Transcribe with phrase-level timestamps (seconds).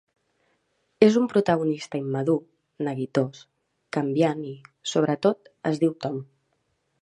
[1.07, 2.37] És un protagonista immadur,
[2.87, 3.43] neguitós,
[3.99, 4.55] canviant i,
[4.95, 6.19] sobretot, es diu Tom.